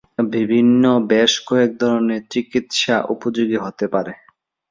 [0.31, 4.13] বিভিন্ন বেশ কয়েক ধরনের চিকিৎসা উপযোগী হতে পারে।